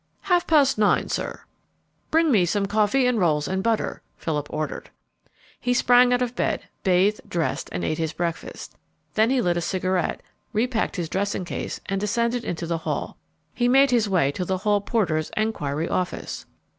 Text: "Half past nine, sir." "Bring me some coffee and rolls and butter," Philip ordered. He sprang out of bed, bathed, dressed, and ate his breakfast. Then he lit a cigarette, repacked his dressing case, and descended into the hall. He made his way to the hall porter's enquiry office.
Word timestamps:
"Half 0.21 0.47
past 0.47 0.79
nine, 0.79 1.09
sir." 1.09 1.41
"Bring 2.09 2.31
me 2.31 2.43
some 2.43 2.65
coffee 2.65 3.05
and 3.05 3.19
rolls 3.19 3.47
and 3.47 3.61
butter," 3.61 4.01
Philip 4.17 4.47
ordered. 4.49 4.89
He 5.59 5.75
sprang 5.75 6.11
out 6.11 6.23
of 6.23 6.35
bed, 6.35 6.67
bathed, 6.81 7.21
dressed, 7.29 7.69
and 7.71 7.83
ate 7.85 7.99
his 7.99 8.11
breakfast. 8.11 8.75
Then 9.13 9.29
he 9.29 9.41
lit 9.43 9.57
a 9.57 9.61
cigarette, 9.61 10.21
repacked 10.53 10.95
his 10.95 11.07
dressing 11.07 11.45
case, 11.45 11.81
and 11.85 12.01
descended 12.01 12.43
into 12.43 12.65
the 12.65 12.79
hall. 12.79 13.17
He 13.53 13.67
made 13.67 13.91
his 13.91 14.09
way 14.09 14.31
to 14.31 14.43
the 14.43 14.57
hall 14.57 14.81
porter's 14.81 15.29
enquiry 15.37 15.87
office. 15.87 16.47